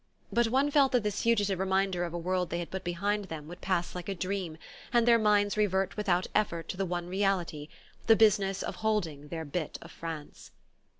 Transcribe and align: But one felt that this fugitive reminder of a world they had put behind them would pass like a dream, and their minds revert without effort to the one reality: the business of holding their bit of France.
But 0.33 0.47
one 0.47 0.71
felt 0.71 0.93
that 0.93 1.03
this 1.03 1.21
fugitive 1.21 1.59
reminder 1.59 2.03
of 2.05 2.11
a 2.15 2.17
world 2.17 2.49
they 2.49 2.57
had 2.57 2.71
put 2.71 2.83
behind 2.83 3.25
them 3.25 3.47
would 3.47 3.61
pass 3.61 3.93
like 3.93 4.09
a 4.09 4.15
dream, 4.15 4.57
and 4.91 5.07
their 5.07 5.19
minds 5.19 5.57
revert 5.57 5.95
without 5.95 6.25
effort 6.33 6.67
to 6.69 6.77
the 6.77 6.87
one 6.87 7.07
reality: 7.07 7.67
the 8.07 8.15
business 8.15 8.63
of 8.63 8.77
holding 8.77 9.27
their 9.27 9.45
bit 9.45 9.77
of 9.79 9.91
France. 9.91 10.49